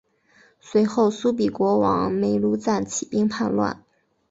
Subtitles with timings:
[0.59, 3.83] 随后苏毗国王没庐赞起兵叛乱。